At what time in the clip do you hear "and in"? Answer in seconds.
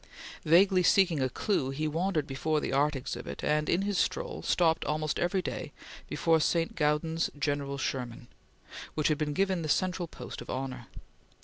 3.43-3.83